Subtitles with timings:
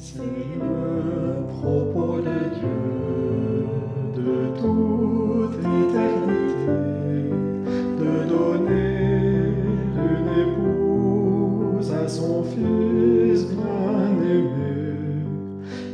[0.00, 2.78] C'est le propos de Dieu
[4.14, 6.78] de toute éternité
[7.98, 9.54] de donner
[9.96, 14.94] une épouse à son fils bien-aimé.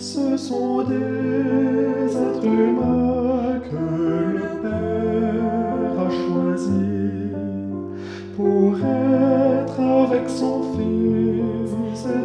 [0.00, 3.84] Ce sont des êtres humains que
[4.34, 7.36] le Père a choisis
[8.36, 12.24] pour être avec son fils et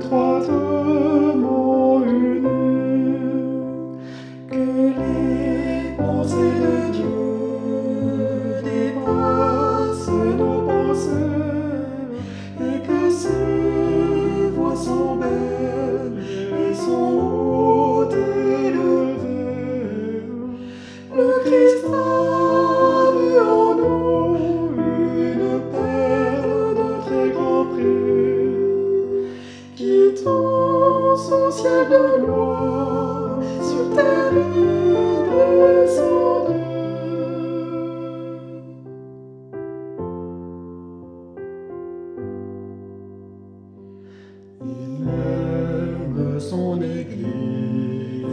[31.51, 31.87] sur
[44.65, 48.25] il aime son Église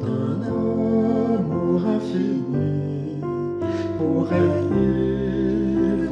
[0.00, 3.20] d'un amour infini.
[3.98, 4.66] Pour elle,
[5.96, 6.08] il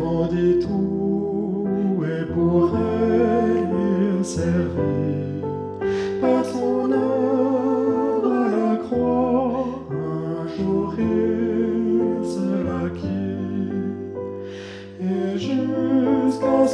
[0.61, 1.67] tout
[2.05, 3.69] et pour elle,
[4.19, 5.26] il servit.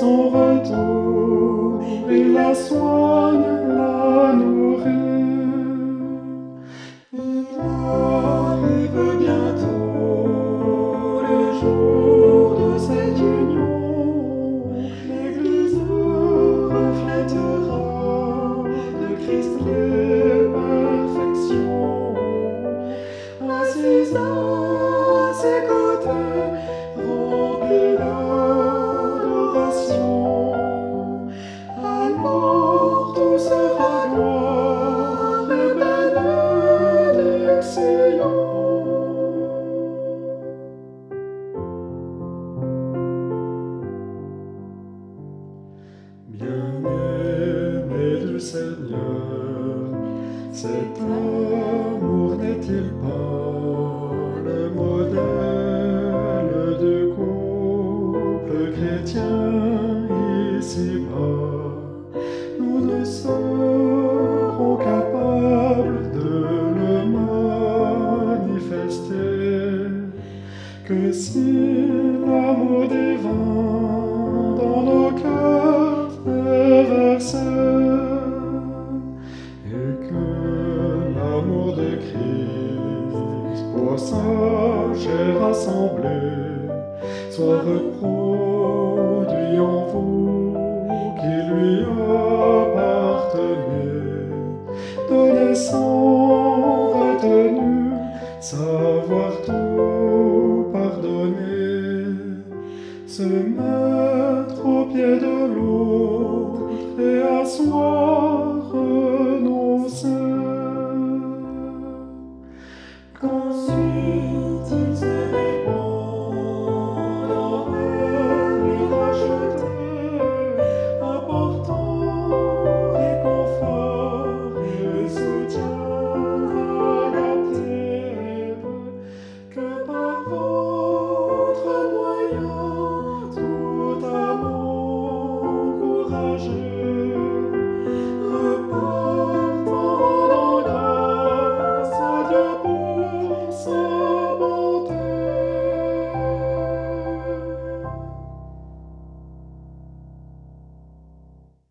[0.02, 4.51] Son retour, il la soigne, la.
[46.34, 49.92] Bien-aimé du Seigneur,
[50.50, 54.12] cet amour n'est-il pas
[54.42, 55.18] le modèle
[56.80, 60.08] du couple chrétien
[60.58, 61.76] ici-bas?
[62.58, 66.32] Nous ne serons capables de
[66.80, 66.94] le
[68.72, 69.10] manifester
[70.86, 71.88] que si
[72.26, 73.91] l'amour divin
[77.22, 77.30] et
[79.70, 80.24] que
[81.16, 84.26] l'amour de Christ pour sa
[85.00, 86.66] chair assemblée
[87.30, 90.56] soit reproduit en vous
[91.20, 91.76] qui lui
[92.62, 93.92] appartenez.
[95.08, 97.92] Donnez sans retenue,
[98.40, 102.00] savoir tout pardonner.
[103.06, 103.62] Ce même
[106.96, 108.51] There's one.